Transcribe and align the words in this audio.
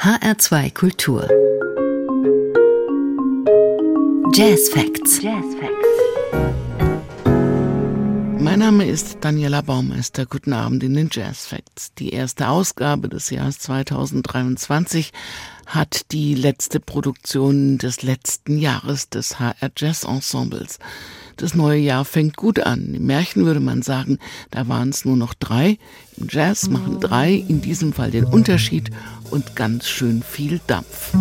HR2 0.00 0.72
Kultur 0.74 1.28
Jazz 4.32 4.68
Facts. 4.68 5.20
Jazz 5.20 5.44
Facts. 5.58 5.88
Mein 8.40 8.60
Name 8.60 8.86
ist 8.86 9.18
Daniela 9.22 9.60
Baumeister. 9.60 10.24
Guten 10.24 10.52
Abend 10.52 10.84
in 10.84 10.94
den 10.94 11.08
Jazz 11.10 11.46
Facts. 11.46 11.92
Die 11.98 12.10
erste 12.10 12.48
Ausgabe 12.48 13.08
des 13.08 13.30
Jahres 13.30 13.58
2023 13.58 15.12
hat 15.66 16.12
die 16.12 16.36
letzte 16.36 16.78
Produktion 16.78 17.78
des 17.78 18.02
letzten 18.02 18.56
Jahres 18.56 19.08
des 19.08 19.40
HR 19.40 19.70
Jazz 19.76 20.04
Ensembles. 20.04 20.78
Das 21.38 21.54
neue 21.54 21.78
Jahr 21.78 22.04
fängt 22.04 22.36
gut 22.36 22.58
an. 22.58 22.94
Im 22.94 23.06
Märchen 23.06 23.44
würde 23.44 23.60
man 23.60 23.82
sagen, 23.82 24.18
da 24.50 24.66
waren 24.66 24.88
es 24.88 25.04
nur 25.04 25.16
noch 25.16 25.34
drei. 25.34 25.78
Im 26.16 26.26
Jazz 26.28 26.68
machen 26.68 27.00
drei 27.00 27.32
in 27.32 27.60
diesem 27.62 27.92
Fall 27.92 28.10
den 28.10 28.24
Unterschied 28.24 28.90
und 29.30 29.56
ganz 29.56 29.88
schön 29.88 30.22
viel 30.22 30.60
Dampf. 30.66 31.12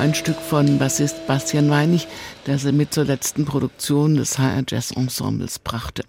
Ein 0.00 0.14
Stück 0.14 0.40
von 0.40 0.78
Bassist 0.78 1.26
Bastian 1.26 1.68
Weinig, 1.68 2.08
das 2.46 2.64
er 2.64 2.72
mit 2.72 2.94
zur 2.94 3.04
letzten 3.04 3.44
Produktion 3.44 4.14
des 4.14 4.38
HR 4.38 4.64
Jazz 4.66 4.92
Ensembles 4.92 5.58
brachte. 5.58 6.04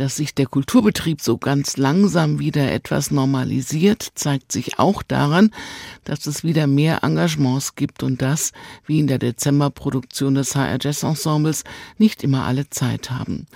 Dass 0.00 0.16
sich 0.16 0.34
der 0.34 0.46
Kulturbetrieb 0.46 1.20
so 1.20 1.36
ganz 1.36 1.76
langsam 1.76 2.38
wieder 2.38 2.72
etwas 2.72 3.10
normalisiert, 3.10 4.12
zeigt 4.14 4.50
sich 4.50 4.78
auch 4.78 5.02
daran, 5.02 5.50
dass 6.04 6.26
es 6.26 6.42
wieder 6.42 6.66
mehr 6.66 7.04
Engagements 7.04 7.74
gibt 7.74 8.02
und 8.02 8.22
das, 8.22 8.52
wie 8.86 8.98
in 8.98 9.08
der 9.08 9.18
Dezemberproduktion 9.18 10.36
des 10.36 10.56
HR 10.56 10.78
Jazz 10.80 11.02
Ensembles, 11.02 11.64
nicht 11.98 12.24
immer 12.24 12.44
alle 12.44 12.70
Zeit 12.70 13.10
haben. 13.10 13.46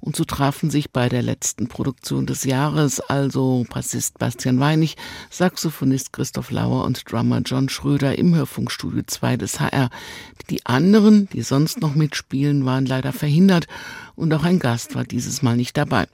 Und 0.00 0.16
so 0.16 0.24
trafen 0.24 0.70
sich 0.70 0.90
bei 0.90 1.10
der 1.10 1.20
letzten 1.20 1.68
Produktion 1.68 2.24
des 2.24 2.44
Jahres, 2.44 3.00
also 3.00 3.66
Bassist 3.68 4.18
Bastian 4.18 4.58
Weinig, 4.58 4.96
Saxophonist 5.28 6.14
Christoph 6.14 6.50
Lauer 6.50 6.84
und 6.84 7.12
Drummer 7.12 7.42
John 7.44 7.68
Schröder 7.68 8.16
im 8.16 8.34
Hörfunkstudio 8.34 9.02
2 9.06 9.36
des 9.36 9.60
HR. 9.60 9.90
Die 10.48 10.64
anderen, 10.64 11.28
die 11.34 11.42
sonst 11.42 11.82
noch 11.82 11.94
mitspielen, 11.94 12.64
waren 12.64 12.86
leider 12.86 13.12
verhindert 13.12 13.66
und 14.20 14.32
auch 14.34 14.44
ein 14.44 14.58
Gast 14.58 14.94
war 14.94 15.04
dieses 15.04 15.42
Mal 15.42 15.56
nicht 15.56 15.76
dabei. 15.76 16.06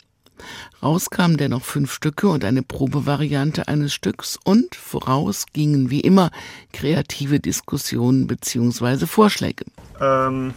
Raus 0.83 1.11
kamen 1.11 1.37
dennoch 1.37 1.65
fünf 1.65 1.93
Stücke 1.93 2.29
und 2.29 2.45
eine 2.45 2.63
Probevariante 2.63 3.69
eines 3.69 3.95
Stücks 3.95 4.39
und 4.45 4.75
voraus 4.75 5.47
gingen 5.53 5.91
wie 5.91 6.01
immer 6.01 6.31
kreative 6.73 7.41
Diskussionen 7.41 8.27
bzw. 8.27 9.07
Vorschläge. 9.07 9.65
Ähm, 10.01 10.55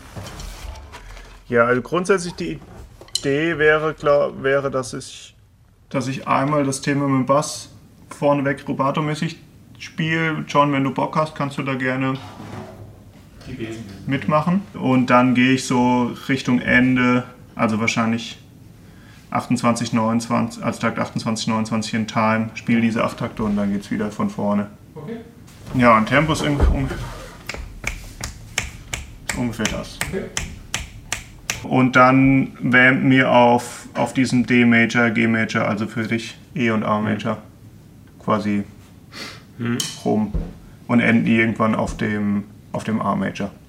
ja, 1.48 1.66
also 1.66 1.82
grundsätzlich 1.82 2.34
die 2.34 2.60
Idee 3.20 3.58
wäre, 3.58 3.94
klar, 3.94 4.44
wäre, 4.44 4.70
dass 4.70 4.94
ich, 4.94 5.36
dass 5.90 6.08
ich 6.08 6.28
einmal 6.28 6.64
das 6.64 6.82
Thema 6.82 7.08
mit 7.08 7.20
dem 7.20 7.26
Bass 7.26 7.70
vorneweg 8.10 8.66
rubato-mäßig 8.68 9.38
spiele. 9.78 10.44
John, 10.48 10.72
wenn 10.74 10.84
du 10.84 10.92
Bock 10.92 11.16
hast, 11.16 11.36
kannst 11.36 11.58
du 11.58 11.64
da 11.64 11.76
gerne 11.76 12.18
mitmachen. 14.06 14.62
Und 14.74 15.10
dann 15.10 15.34
gehe 15.34 15.54
ich 15.54 15.66
so 15.66 16.12
Richtung 16.28 16.60
Ende, 16.60 17.24
also 17.60 17.80
wahrscheinlich 17.80 18.40
28, 19.32 19.94
29, 19.94 20.64
also 20.64 20.80
Takt 20.80 20.98
28, 20.98 21.48
29 21.48 21.94
in 21.94 22.08
Time, 22.08 22.50
spiele 22.56 22.82
diese 22.82 23.04
acht 23.04 23.20
Takte 23.20 23.44
und 23.44 23.56
dann 23.56 23.72
geht 23.72 23.82
es 23.82 23.92
wieder 23.92 24.10
von 24.12 24.30
vorne. 24.30 24.68
Okay. 24.96 25.18
Ja, 25.76 25.98
und 25.98 26.08
Tempo 26.08 26.34
ist 26.34 26.42
ungefähr 29.38 29.68
das. 29.68 30.00
Okay. 30.08 30.24
Und 31.64 31.96
dann 31.96 32.58
wäre 32.62 32.94
mir 32.94 33.30
auf, 33.30 33.88
auf 33.94 34.14
diesem 34.14 34.46
D-Major, 34.46 35.10
G-Major, 35.10 35.68
also 35.68 35.88
für 35.88 36.08
dich 36.08 36.38
E 36.56 36.72
und 36.72 36.84
A-Major 36.84 37.38
quasi 38.24 38.64
hm. 39.58 39.78
rum 40.06 40.34
und 40.88 41.02
enden 41.02 41.28
irgendwann 41.28 41.76
auf 41.76 41.98
dem, 41.98 42.46
auf 42.72 42.86
dem 42.86 43.02
A-Major. 43.02 43.52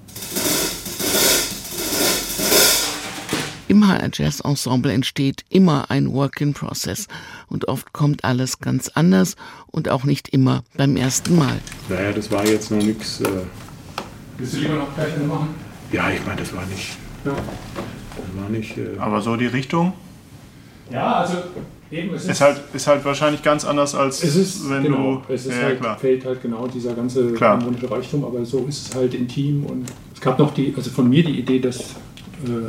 HR 3.79 4.09
Jazz 4.11 4.41
Ensemble 4.41 4.91
entsteht 4.91 5.45
immer 5.49 5.89
ein 5.89 6.11
Work 6.13 6.41
in 6.41 6.53
Process 6.53 7.07
und 7.47 7.67
oft 7.67 7.93
kommt 7.93 8.25
alles 8.25 8.59
ganz 8.59 8.89
anders 8.89 9.35
und 9.67 9.89
auch 9.89 10.03
nicht 10.03 10.29
immer 10.29 10.63
beim 10.75 10.97
ersten 10.97 11.37
Mal. 11.37 11.59
Naja, 11.89 12.11
das 12.11 12.29
war 12.29 12.45
jetzt 12.45 12.71
noch 12.71 12.83
nichts. 12.83 13.21
Äh 13.21 13.29
Willst 14.37 14.53
du 14.55 14.57
lieber 14.57 14.75
noch 14.75 14.93
gleich 14.95 15.15
machen? 15.27 15.49
Ja, 15.91 16.09
ich 16.09 16.25
meine, 16.25 16.41
das 16.41 16.53
war 16.55 16.65
nicht. 16.65 16.97
Ja. 17.23 17.33
Das 17.33 18.41
war 18.41 18.49
nicht. 18.49 18.77
Äh 18.77 18.97
Aber 18.99 19.21
so 19.21 19.35
die 19.35 19.47
Richtung? 19.47 19.93
Ja, 20.91 21.13
also 21.15 21.37
eben. 21.91 22.13
Es 22.13 22.23
ist, 22.23 22.31
ist, 22.31 22.41
halt, 22.41 22.61
ist 22.73 22.87
halt 22.87 23.05
wahrscheinlich 23.05 23.43
ganz 23.43 23.65
anders 23.65 23.95
als 23.95 24.23
es 24.23 24.35
ist, 24.35 24.69
wenn 24.69 24.83
genau, 24.83 25.23
du. 25.27 25.33
Es 25.33 25.45
ist 25.45 25.55
ja, 25.55 25.63
halt, 25.63 25.79
klar. 25.79 25.97
fehlt 25.97 26.25
halt 26.25 26.41
genau 26.41 26.67
dieser 26.67 26.93
ganze 26.93 27.39
harmonische 27.39 27.89
Reichtum, 27.89 28.25
aber 28.25 28.43
so 28.45 28.65
ist 28.67 28.89
es 28.89 28.95
halt 28.95 29.13
intim 29.13 29.65
und 29.65 29.85
es 30.13 30.19
gab 30.19 30.37
noch 30.37 30.53
die, 30.53 30.73
also 30.75 30.89
von 30.89 31.09
mir 31.09 31.23
die 31.23 31.39
Idee, 31.39 31.59
dass 31.59 31.95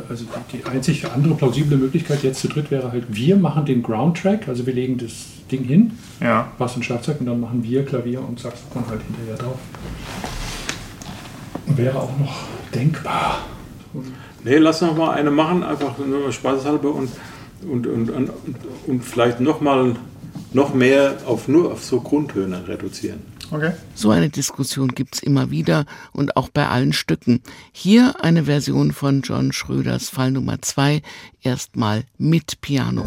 also 0.09 0.25
die 0.51 0.65
einzige 0.65 1.11
andere 1.11 1.35
plausible 1.35 1.77
Möglichkeit 1.77 2.23
jetzt 2.23 2.41
zu 2.41 2.47
dritt 2.47 2.71
wäre 2.71 2.91
halt, 2.91 3.05
wir 3.09 3.35
machen 3.35 3.65
den 3.65 3.83
Groundtrack, 3.83 4.47
also 4.47 4.65
wir 4.65 4.73
legen 4.73 4.97
das 4.97 5.11
Ding 5.51 5.63
hin, 5.63 5.91
ja. 6.19 6.51
Bass 6.57 6.75
und 6.75 6.83
Schlagzeug 6.83 7.19
und 7.19 7.25
dann 7.25 7.39
machen 7.39 7.63
wir 7.63 7.85
Klavier 7.85 8.21
und 8.21 8.39
Saxophon 8.39 8.83
halt 8.89 9.01
hinterher 9.01 9.35
drauf. 9.35 9.57
Wäre 11.75 11.99
auch 11.99 12.17
noch 12.19 12.43
denkbar. 12.73 13.45
Nee, 14.43 14.57
lass 14.57 14.81
noch 14.81 14.97
mal 14.97 15.11
eine 15.11 15.31
machen, 15.31 15.63
einfach 15.63 15.97
nur 15.97 16.31
spaßhalber 16.31 16.93
und, 16.93 17.09
und, 17.69 17.87
und, 17.87 18.09
und, 18.09 18.29
und 18.87 19.03
vielleicht 19.03 19.39
noch 19.39 19.61
mal 19.61 19.95
noch 20.51 20.73
mehr 20.73 21.17
auf 21.25 21.47
nur 21.47 21.71
auf 21.71 21.83
so 21.83 22.01
Grundtöne 22.01 22.67
reduzieren. 22.67 23.32
Okay. 23.51 23.73
So 23.95 24.11
eine 24.11 24.29
Diskussion 24.29 24.89
gibt 24.89 25.15
es 25.15 25.23
immer 25.23 25.51
wieder 25.51 25.85
und 26.11 26.37
auch 26.37 26.49
bei 26.49 26.67
allen 26.67 26.93
Stücken. 26.93 27.41
Hier 27.71 28.23
eine 28.23 28.45
Version 28.45 28.91
von 28.91 29.21
John 29.21 29.51
Schröders 29.51 30.09
Fall 30.09 30.31
Nummer 30.31 30.61
2, 30.61 31.01
erstmal 31.41 32.05
mit 32.17 32.61
Piano. 32.61 33.05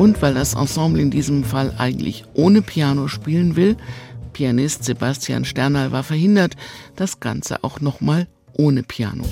Und 0.00 0.22
weil 0.22 0.32
das 0.32 0.54
Ensemble 0.54 1.02
in 1.02 1.10
diesem 1.10 1.44
Fall 1.44 1.74
eigentlich 1.76 2.24
ohne 2.32 2.62
Piano 2.62 3.06
spielen 3.06 3.54
will, 3.54 3.76
Pianist 4.32 4.82
Sebastian 4.82 5.44
Sternal 5.44 5.92
war 5.92 6.04
verhindert, 6.04 6.56
das 6.96 7.20
Ganze 7.20 7.62
auch 7.64 7.80
nochmal 7.80 8.26
ohne 8.54 8.82
Piano. 8.82 9.24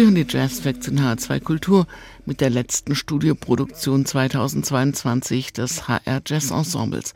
Sie 0.00 0.06
hören 0.06 0.14
die 0.14 0.24
Jazz 0.26 0.60
Facts 0.60 0.88
in 0.88 0.98
H2 0.98 1.40
Kultur 1.40 1.86
mit 2.24 2.40
der 2.40 2.48
letzten 2.48 2.94
Studioproduktion 2.94 4.06
2022 4.06 5.52
des 5.52 5.88
HR 5.88 6.22
Jazz 6.26 6.50
Ensembles. 6.50 7.12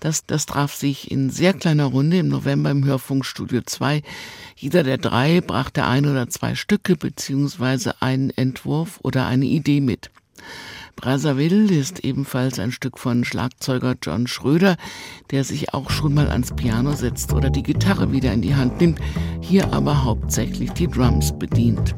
Das, 0.00 0.24
das 0.24 0.46
traf 0.46 0.72
sich 0.74 1.10
in 1.10 1.28
sehr 1.28 1.52
kleiner 1.52 1.84
Runde 1.84 2.16
im 2.16 2.28
November 2.28 2.70
im 2.70 2.86
Hörfunkstudio 2.86 3.60
2. 3.66 4.00
Jeder 4.56 4.82
der 4.82 4.96
drei 4.96 5.42
brachte 5.42 5.84
ein 5.84 6.06
oder 6.06 6.26
zwei 6.30 6.54
Stücke 6.54 6.96
beziehungsweise 6.96 8.00
einen 8.00 8.30
Entwurf 8.30 8.98
oder 9.02 9.26
eine 9.26 9.44
Idee 9.44 9.82
mit. 9.82 10.10
Brazzaville 10.96 11.74
ist 11.74 12.00
ebenfalls 12.00 12.58
ein 12.58 12.72
Stück 12.72 12.98
von 12.98 13.24
Schlagzeuger 13.24 13.94
John 14.02 14.26
Schröder, 14.26 14.76
der 15.30 15.44
sich 15.44 15.74
auch 15.74 15.90
schon 15.90 16.14
mal 16.14 16.28
ans 16.30 16.54
Piano 16.54 16.92
setzt 16.92 17.32
oder 17.32 17.50
die 17.50 17.62
Gitarre 17.62 18.12
wieder 18.12 18.32
in 18.32 18.42
die 18.42 18.54
Hand 18.54 18.80
nimmt, 18.80 19.00
hier 19.40 19.72
aber 19.72 20.04
hauptsächlich 20.04 20.70
die 20.72 20.88
Drums 20.88 21.36
bedient. 21.38 21.94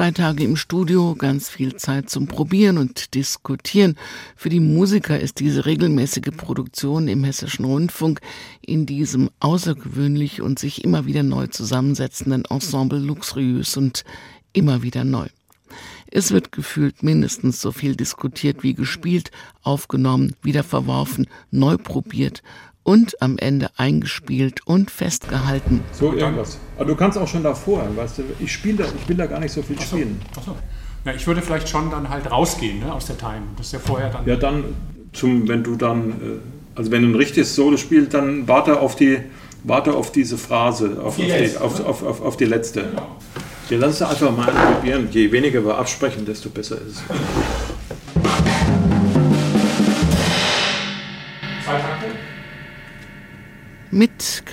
Zwei 0.00 0.12
Tage 0.12 0.44
im 0.44 0.56
Studio, 0.56 1.14
ganz 1.14 1.50
viel 1.50 1.76
Zeit 1.76 2.08
zum 2.08 2.26
Probieren 2.26 2.78
und 2.78 3.14
Diskutieren. 3.14 3.96
Für 4.34 4.48
die 4.48 4.58
Musiker 4.58 5.20
ist 5.20 5.40
diese 5.40 5.66
regelmäßige 5.66 6.34
Produktion 6.34 7.06
im 7.06 7.22
Hessischen 7.22 7.66
Rundfunk 7.66 8.22
in 8.62 8.86
diesem 8.86 9.28
außergewöhnlich 9.40 10.40
und 10.40 10.58
sich 10.58 10.84
immer 10.84 11.04
wieder 11.04 11.22
neu 11.22 11.48
zusammensetzenden 11.48 12.46
Ensemble 12.46 12.98
luxuriös 12.98 13.76
und 13.76 14.04
immer 14.54 14.80
wieder 14.80 15.04
neu. 15.04 15.26
Es 16.10 16.32
wird 16.32 16.50
gefühlt 16.50 17.02
mindestens 17.02 17.60
so 17.60 17.70
viel 17.70 17.94
diskutiert 17.94 18.62
wie 18.62 18.72
gespielt, 18.72 19.30
aufgenommen, 19.62 20.34
wieder 20.40 20.64
verworfen, 20.64 21.26
neu 21.50 21.76
probiert 21.76 22.42
und 22.82 23.20
am 23.22 23.38
Ende 23.38 23.70
eingespielt 23.76 24.66
und 24.66 24.90
festgehalten. 24.90 25.82
So 25.92 26.12
irgendwas. 26.12 26.58
Aber 26.76 26.86
du 26.86 26.96
kannst 26.96 27.18
auch 27.18 27.28
schon 27.28 27.42
davor, 27.42 27.86
weißt 27.94 28.18
du, 28.18 28.22
ich 28.38 28.52
spiele 28.52 28.78
da, 28.78 28.84
ich 28.84 29.08
will 29.08 29.16
da 29.16 29.26
gar 29.26 29.40
nicht 29.40 29.52
so 29.52 29.62
viel 29.62 29.76
so, 29.78 29.84
spielen. 29.84 30.20
Ach 30.38 30.42
so. 30.44 30.56
Ja, 31.04 31.12
ich 31.14 31.26
würde 31.26 31.40
vielleicht 31.40 31.68
schon 31.68 31.90
dann 31.90 32.08
halt 32.08 32.30
rausgehen 32.30 32.80
ne, 32.80 32.92
aus 32.92 33.06
der 33.06 33.16
Time. 33.16 33.42
Das 33.56 33.66
ist 33.66 33.72
ja 33.72 33.78
vorher 33.78 34.10
dann. 34.10 34.26
Ja, 34.26 34.36
dann 34.36 34.64
zum, 35.12 35.48
wenn 35.48 35.62
du 35.62 35.76
dann, 35.76 36.10
äh, 36.10 36.14
also 36.74 36.90
wenn 36.90 37.02
du 37.02 37.08
ein 37.08 37.14
richtiges 37.14 37.54
Solo 37.54 37.76
spielst, 37.76 38.14
dann 38.14 38.46
warte 38.48 38.80
auf 38.80 38.96
die, 38.96 39.18
warte 39.64 39.94
auf 39.94 40.12
diese 40.12 40.36
Phrase, 40.36 41.00
auf, 41.02 41.16
die, 41.16 41.32
auf, 41.32 41.38
die, 41.38 41.56
auf, 41.56 41.86
auf, 41.86 42.02
auf, 42.02 42.22
auf 42.22 42.36
die 42.36 42.44
letzte. 42.44 42.82
Genau. 42.82 43.16
Ja, 43.70 43.78
lass 43.78 44.00
es 44.00 44.02
einfach 44.02 44.36
mal 44.36 44.50
probieren. 44.50 45.08
Je 45.12 45.30
weniger 45.30 45.64
wir 45.64 45.78
absprechen, 45.78 46.26
desto 46.26 46.50
besser 46.50 46.76
ist 46.76 46.96
es. 46.96 47.02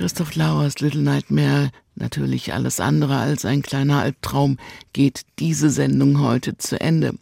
Christoph 0.08 0.36
Lauers 0.36 0.80
Little 0.80 1.02
Nightmare, 1.02 1.70
natürlich 1.96 2.54
alles 2.54 2.80
andere 2.80 3.18
als 3.18 3.44
ein 3.44 3.62
kleiner 3.62 4.00
Albtraum, 4.00 4.58
geht 4.94 5.24
diese 5.38 5.70
Sendung 5.70 6.22
heute 6.22 6.58
zu 6.58 6.80
Ende. 6.80 7.16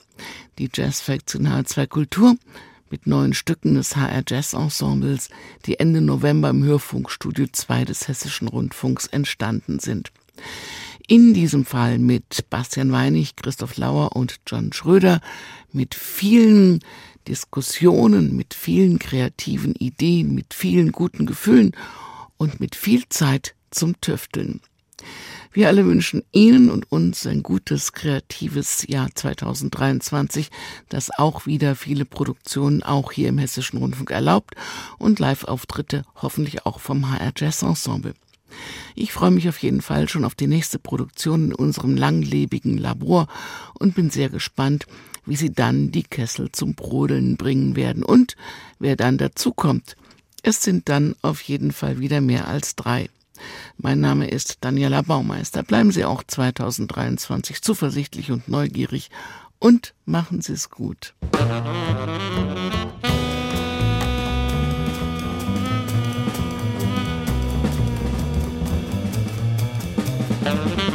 Die 0.60 0.70
Jazz 0.72 1.02
Facts 1.02 1.34
in 1.34 1.48
H2 1.48 1.88
Kultur 1.88 2.36
mit 2.92 3.08
neuen 3.08 3.34
Stücken 3.34 3.74
des 3.74 3.96
HR 3.96 4.22
Jazz 4.28 4.54
Ensembles, 4.54 5.30
die 5.66 5.80
Ende 5.80 6.00
November 6.00 6.52
im 6.52 6.64
Hörfunkstudio 6.64 7.48
2 7.52 7.86
des 7.86 8.08
Hessischen 8.08 8.48
Rundfunks 8.48 9.08
entstanden 9.08 9.80
sind. 9.80 10.12
In 11.08 11.34
diesem 11.34 11.66
Fall 11.66 11.98
mit 11.98 12.52
Bastian 12.52 12.92
Weinig, 12.92 13.36
Christoph 13.36 13.78
Lauer 13.78 14.16
und 14.16 14.42
John 14.46 14.74
Schröder, 14.74 15.22
mit 15.74 15.96
vielen 15.96 16.82
Diskussionen, 17.28 18.36
mit 18.36 18.54
vielen 18.54 19.00
kreativen 19.00 19.74
Ideen, 19.74 20.36
mit 20.36 20.54
vielen 20.54 20.92
guten 20.92 21.26
Gefühlen 21.26 21.76
und 22.38 22.60
mit 22.60 22.76
viel 22.76 23.08
Zeit 23.10 23.56
zum 23.72 24.00
Tüfteln. 24.02 24.62
Wir 25.52 25.70
alle 25.70 25.86
wünschen 25.86 26.24
Ihnen 26.34 26.70
und 26.70 26.92
uns 26.92 27.26
ein 27.26 27.42
gutes, 27.42 27.94
kreatives 27.94 28.86
Jahr 28.88 29.08
2023, 29.16 30.52
das 30.90 31.12
auch 31.18 31.46
wieder 31.46 31.76
viele 31.76 32.04
Produktionen 32.04 32.84
auch 32.84 33.14
hier 33.14 33.30
im 33.30 33.38
Hessischen 33.38 33.80
Rundfunk 33.80 34.12
erlaubt 34.12 34.56
und 34.98 35.20
Live-Auftritte 35.20 36.04
hoffentlich 36.16 36.66
auch 36.66 36.82
vom 36.82 37.10
HR 37.10 37.32
Jazz 37.38 37.62
Ensemble. 37.62 38.16
Ich 38.96 39.14
freue 39.14 39.32
mich 39.32 39.48
auf 39.48 39.58
jeden 39.60 39.82
Fall 39.82 40.10
schon 40.10 40.26
auf 40.26 40.36
die 40.36 40.48
nächste 40.48 40.80
Produktion 40.80 41.46
in 41.46 41.54
unserem 41.56 41.96
langlebigen 41.96 42.78
Labor 42.78 43.28
und 43.80 43.96
bin 43.96 44.10
sehr 44.10 44.30
gespannt, 44.30 44.86
wie 45.26 45.36
sie 45.36 45.54
dann 45.54 45.92
die 45.92 46.04
Kessel 46.04 46.52
zum 46.52 46.76
Brodeln 46.76 47.38
bringen 47.38 47.76
werden 47.76 48.04
und 48.04 48.36
wer 48.80 48.96
dann 48.96 49.18
dazukommt. 49.18 49.96
Es 50.48 50.62
sind 50.62 50.90
dann 50.90 51.16
auf 51.24 51.42
jeden 51.42 51.72
Fall 51.72 52.00
wieder 52.00 52.22
mehr 52.22 52.48
als 52.48 52.76
drei. 52.76 53.10
Mein 53.80 54.00
Name 54.00 54.28
ist 54.30 54.60
Daniela 54.62 55.02
Baumeister. 55.02 55.64
Bleiben 55.64 55.90
Sie 55.90 56.06
auch 56.06 56.22
2023 56.22 57.64
zuversichtlich 57.64 58.30
und 58.30 58.48
neugierig 58.48 59.10
und 59.58 59.96
machen 60.06 60.42
Sie 60.42 60.54
es 60.54 60.70
gut. 60.70 61.16
Musik 70.44 70.95